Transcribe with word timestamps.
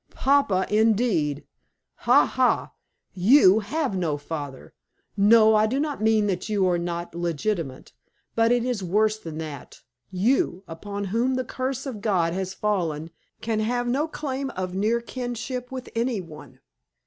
"Papa, 0.09 0.65
indeed! 0.71 1.45
Ha! 2.07 2.25
ha! 2.25 2.71
You 3.13 3.59
have 3.59 3.95
no 3.95 4.17
father. 4.17 4.73
No, 5.15 5.53
I 5.53 5.67
do 5.67 5.79
not 5.79 6.01
mean 6.01 6.25
that 6.25 6.49
you 6.49 6.67
are 6.67 6.79
not 6.79 7.13
legitimate, 7.13 7.93
but 8.33 8.51
it 8.51 8.65
is 8.65 8.81
worse 8.83 9.19
than 9.19 9.37
that. 9.37 9.81
You, 10.09 10.63
upon 10.67 11.03
whom 11.13 11.35
the 11.35 11.45
curse 11.45 11.85
of 11.85 12.01
God 12.01 12.33
has 12.33 12.55
fallen, 12.55 13.11
can 13.41 13.59
have 13.59 13.87
no 13.87 14.07
claim 14.07 14.49
of 14.57 14.73
near 14.73 15.01
kinship 15.01 15.71
with 15.71 15.87
any 15.93 16.19
one. 16.19 16.61